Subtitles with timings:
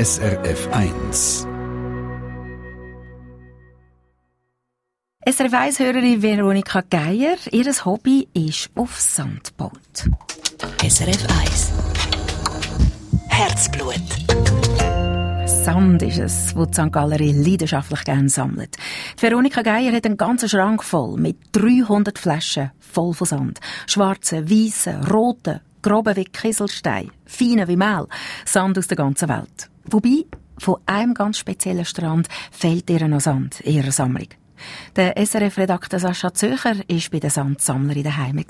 [0.00, 1.46] SRF 1.
[5.26, 10.08] SRF 1-Hörerin Veronika Geier, ihr Hobby ist auf Sandboot.
[10.82, 11.72] SRF 1
[13.28, 14.00] Herzblut
[15.46, 16.90] Sand ist es, wo die St.
[16.90, 18.78] Galerie leidenschaftlich gerne sammelt.
[19.18, 23.60] Die Veronika Geier hat einen ganzen Schrank voll mit 300 Flaschen voll von Sand.
[23.86, 28.06] Schwarze, weiße, rote, grobe wie Kieselstein, feine wie Mehl.
[28.46, 29.70] Sand aus der ganzen Welt.
[29.90, 30.24] Wobei,
[30.58, 34.28] von einem ganz speziellen Strand fehlt ihr noch Sand in ihrer Sammlung.
[34.94, 38.44] Der SRF-Redakteur Sascha Zöcher war bei der Sandsammlerin daheim.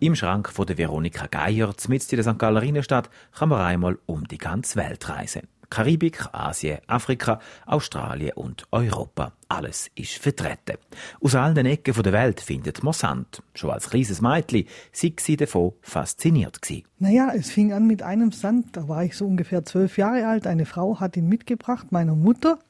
[0.00, 2.38] Im Schrank von der Veronika Geier, mitten in der St.
[2.38, 5.48] Galerinenstadt, kann man einmal um die ganze Welt reisen.
[5.74, 9.32] Karibik, Asien, Afrika, Australien und Europa.
[9.48, 10.78] Alles ist vertreten.
[11.20, 13.42] Aus allen Ecken der Welt findet man Sand.
[13.54, 16.60] Schon als kleines Mädchen sei sie davon fasziniert.
[17.00, 18.76] Naja, es fing an mit einem Sand.
[18.76, 20.46] Da war ich so ungefähr zwölf Jahre alt.
[20.46, 22.60] Eine Frau hat ihn mitgebracht, meiner Mutter.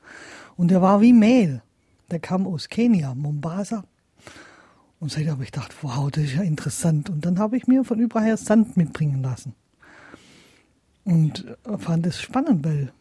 [0.56, 1.62] Und er war wie Mehl.
[2.10, 3.84] Der kam aus Kenia, Mombasa.
[4.98, 7.10] Und seitdem habe ich gedacht, wow, das ist ja interessant.
[7.10, 9.54] Und dann habe ich mir von überall her Sand mitbringen lassen.
[11.04, 11.44] Und
[11.78, 12.92] fand es spannend, weil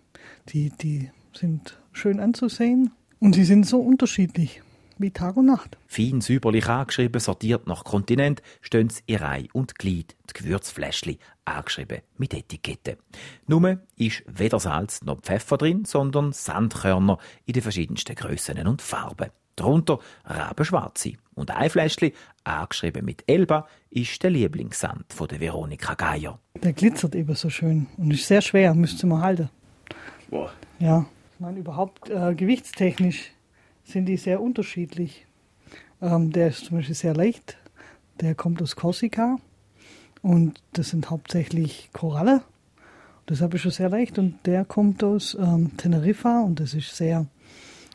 [0.49, 4.61] die, die sind schön anzusehen und sie sind so unterschiedlich
[4.97, 5.77] wie Tag und Nacht.
[5.88, 12.02] Fein säuberlich angeschrieben, sortiert nach Kontinent, stehen sie in Reihe und Glied, die Gewürzfläschchen, angeschrieben
[12.17, 12.97] mit Etiketten.
[13.47, 19.30] Nur ist weder Salz noch Pfeffer drin, sondern Sandkörner in den verschiedensten Grössen und Farben.
[19.55, 21.14] Darunter Rabenschwarze.
[21.36, 22.11] Und ein Fläschchen,
[22.44, 26.39] angeschrieben mit Elba, ist der Lieblingssand von der Veronika Geier.
[26.61, 29.49] Der glitzert eben so schön und ist sehr schwer, müsste man halten.
[30.29, 30.52] Boah.
[30.79, 33.31] Ja, ich meine, überhaupt äh, gewichtstechnisch
[33.83, 35.25] sind die sehr unterschiedlich.
[36.02, 37.57] Ähm, der ist zum Beispiel sehr leicht.
[38.21, 39.38] Der kommt aus Korsika
[40.21, 42.43] und das sind hauptsächlich Koralle.
[43.30, 47.25] Deshalb ist er sehr leicht und der kommt aus ähm, Teneriffa und das ist sehr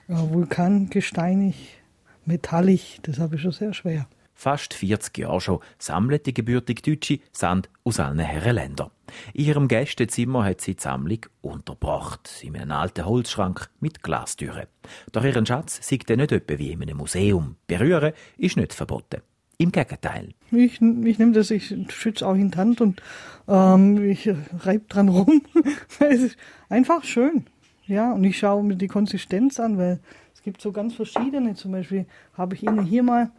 [0.09, 1.79] äh, vulkangesteinig,
[2.25, 3.01] metallig.
[3.07, 4.07] Deshalb ist er sehr schwer.
[4.41, 8.93] Fast 40 Jahre schon sammelt die gebürtige Deutsche Sand aus allen Herrenländern.
[9.35, 14.69] In ihrem Gästezimmer hat sie die Sammlung unterbracht, in einem alten Holzschrank mit Glastüren.
[15.11, 17.57] Doch ihren Schatz sieht er nicht etwa wie in einem Museum.
[17.67, 19.23] Berühren ist nicht verboten.
[19.57, 20.35] Im Gegenteil.
[20.53, 23.03] Ich, ich nehme das, ich schütze auch in die Hand und
[23.49, 25.43] ähm, ich reibe dran rum.
[25.99, 26.37] es ist
[26.69, 27.47] einfach schön.
[27.89, 29.99] Ja, und ich schaue mir die Konsistenz an, weil
[30.33, 31.57] es gibt so ganz verschiedene.
[31.57, 33.33] Zum Beispiel habe ich Ihnen hier mal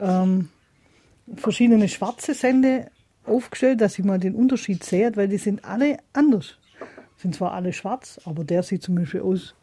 [0.00, 0.48] ähm,
[1.36, 2.90] verschiedene schwarze Sände
[3.24, 6.56] aufgestellt, dass ich mal den Unterschied sehe, weil die sind alle anders.
[7.16, 9.54] Sind zwar alle schwarz, aber der sieht zum Beispiel aus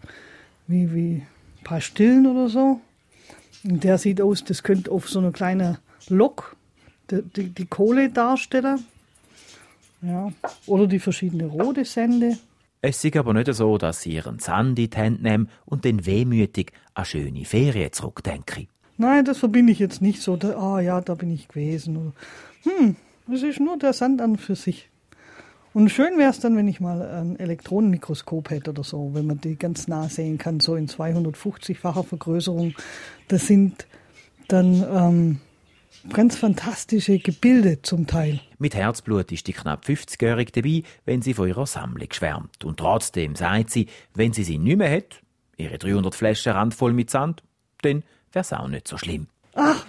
[0.67, 1.23] wie, wie
[1.63, 2.81] Pastillen oder so.
[3.63, 5.77] Und der sieht aus, das könnte auf so einer kleinen
[6.09, 6.55] Lok
[7.09, 8.85] die, die, die Kohle darstellen.
[10.01, 10.31] Ja.
[10.67, 12.37] Oder die verschiedenen rote Sände.
[12.81, 16.05] Es ist aber nicht so, dass sie ihren Sand in die Hände nehmen und dann
[16.05, 18.67] wehmütig an schöne Ferien zurückdenken.
[18.97, 20.37] Nein, das verbinde ich jetzt nicht so.
[20.41, 22.13] Ah oh ja, da bin ich gewesen.
[22.63, 22.95] Hm,
[23.31, 24.89] es ist nur der Sand an für sich.
[25.73, 29.41] Und schön wäre es dann, wenn ich mal ein Elektronenmikroskop hätte oder so, wenn man
[29.41, 32.73] die ganz nah sehen kann, so in 250-facher Vergrößerung.
[33.27, 33.85] Das sind
[34.47, 35.39] dann ähm,
[36.13, 38.39] ganz fantastische Gebilde zum Teil.
[38.57, 42.63] Mit Herzblut ist die knapp 50-Jährige dabei, wenn sie von ihrer Sammlung schwärmt.
[42.63, 45.21] Und trotzdem sagt sie, wenn sie sie nicht mehr hat,
[45.57, 47.43] ihre 300 Flaschen randvoll mit Sand,
[47.81, 48.03] dann
[48.35, 49.27] wäre es auch nicht so schlimm.
[49.53, 49.85] Ach,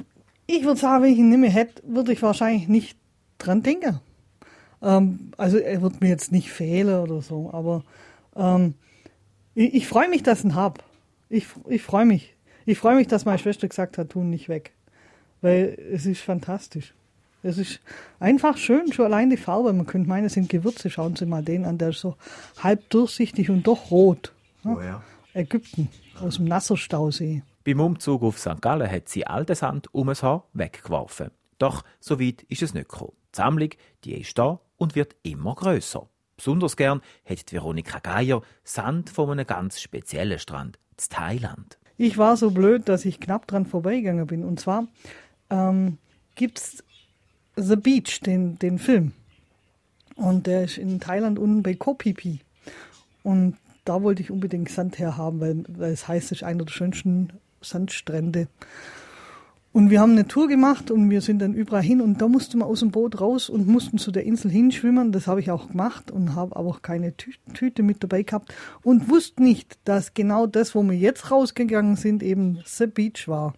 [0.46, 2.96] ich würde sagen, wenn ich ihn nicht mehr hätte, würde ich wahrscheinlich nicht
[3.38, 4.00] dran denken.
[4.82, 7.82] Ähm, also er wird mir jetzt nicht fehlen oder so, aber
[8.36, 8.74] ähm,
[9.54, 10.80] ich, ich freue mich, dass ich ihn habe.
[11.28, 12.34] Ich, ich freue mich.
[12.64, 14.72] Ich freue mich, dass meine Schwester gesagt hat, tun nicht weg.
[15.40, 16.94] Weil es ist fantastisch.
[17.42, 17.80] Es ist
[18.18, 19.72] einfach schön, schon allein die Farbe.
[19.72, 20.90] Man könnte meinen, es sind Gewürze.
[20.90, 22.16] Schauen Sie mal den an, der ist so
[22.58, 24.32] halb durchsichtig und doch rot.
[24.64, 25.02] Oh ja.
[25.32, 25.88] Ägypten,
[26.20, 27.42] aus dem Nasserstausee.
[27.66, 28.62] Beim Umzug auf St.
[28.62, 31.32] Gallen hat sie all den Sand um das Haar weggeworfen.
[31.58, 33.14] Doch so weit ist es nicht gekommen.
[33.34, 33.70] Die Sammlung,
[34.04, 36.08] die ist da und wird immer größer.
[36.36, 41.76] Besonders gern hat Veronika Geier Sand von einem ganz speziellen Strand, in Thailand.
[41.98, 44.44] Ich war so blöd, dass ich knapp dran vorbeigegangen bin.
[44.44, 44.86] Und zwar
[45.50, 45.98] ähm,
[46.36, 46.84] gibt es
[47.56, 49.10] The Beach, den, den Film.
[50.14, 52.38] Und der ist in Thailand unten bei Koh Phi Phi.
[53.24, 56.72] Und da wollte ich unbedingt Sand herhaben, weil, weil es heißt, es ist einer der
[56.72, 57.32] schönsten
[57.68, 58.48] Sandstrände.
[59.76, 62.60] Und wir haben eine Tour gemacht und wir sind dann überall hin und da mussten
[62.60, 65.12] wir aus dem Boot raus und mussten zu der Insel hinschwimmen.
[65.12, 68.54] Das habe ich auch gemacht und habe aber auch keine Tü Tüte mit dabei gehabt
[68.82, 73.52] und wusste nicht, dass genau das, wo wir jetzt rausgegangen sind, eben The Beach war.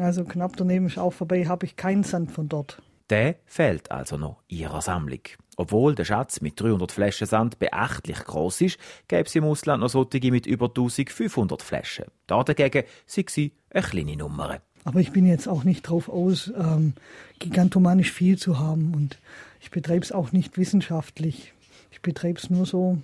[0.00, 2.82] Also knapp daneben ist auch vorbei, habe ich keinen Sand von dort.
[3.10, 5.20] Der fehlt also noch ihrer Sammlung.
[5.56, 8.78] Obwohl der Schatz mit 300 Flaschen Sand beachtlich groß ist,
[9.08, 12.06] gäbe es im Ausland noch solche mit über 1500 Flaschen.
[12.26, 14.60] Da dagegen sind sie eine kleine Nummer.
[14.84, 16.94] Aber ich bin jetzt auch nicht drauf aus, ähm,
[17.38, 18.94] gigantomanisch viel zu haben.
[18.94, 19.18] Und
[19.60, 21.52] ich betreibe es auch nicht wissenschaftlich.
[21.90, 22.98] Ich betreibe es nur so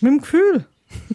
[0.00, 0.66] mit dem Gefühl.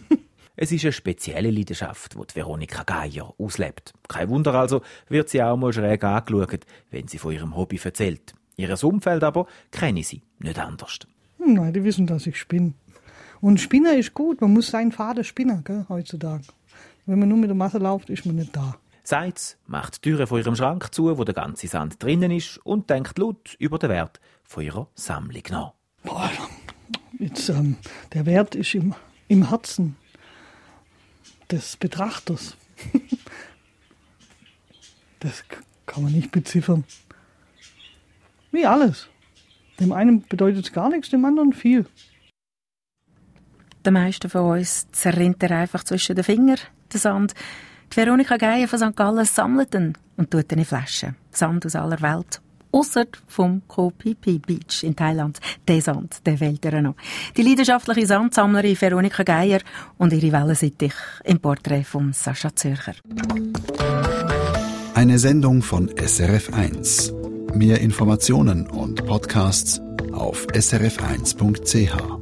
[0.54, 3.94] Es ist eine spezielle Leidenschaft, die Veronika Geier auslebt.
[4.06, 8.34] Kein Wunder also, wird sie auch mal schräg angeschaut, wenn sie von ihrem Hobby erzählt.
[8.56, 10.98] Ihres Umfeld aber kenne sie nicht anders.
[11.38, 12.74] Nein, die wissen, dass ich spinne.
[13.40, 16.44] Und Spinner ist gut, man muss seinen Vater spinnen, gell, heutzutage.
[17.06, 18.76] Wenn man nur mit der Masse läuft, ist man nicht da.
[19.04, 22.90] Seitz macht die Türe von ihrem Schrank zu, wo der ganze Sand drinnen ist, und
[22.90, 25.72] denkt laut über den Wert von ihrer Sammlung nach.
[26.04, 26.30] Boah,
[27.18, 27.76] jetzt, ähm,
[28.12, 28.94] der Wert ist im,
[29.26, 29.96] im Herzen
[31.52, 32.56] des Betrachters.
[35.20, 35.44] das
[35.86, 36.84] kann man nicht beziffern.
[38.50, 39.08] Wie alles.
[39.78, 41.86] Dem einen bedeutet es gar nichts, dem anderen viel.
[43.84, 46.58] Den meisten von uns zerrinnt er einfach zwischen den Fingern,
[46.92, 47.34] den Sand.
[47.92, 48.96] Die Veronika Geier von St.
[48.96, 51.16] Gallen sammelt ihn und tut ihn in Flaschen.
[51.30, 52.40] Sand aus aller Welt.
[52.72, 55.38] Ausser vom Koh Phi Phi Beach in Thailand.
[55.68, 56.94] Der Sand, der fehlt ihr noch.
[57.36, 59.60] Die leidenschaftliche Sandsammlerin Veronika Geier
[59.98, 62.94] und ihre Wellensittich im Porträt von Sascha Zürcher.
[64.94, 67.12] Eine Sendung von SRF1.
[67.54, 69.80] Mehr Informationen und Podcasts
[70.12, 72.21] auf srf1.ch.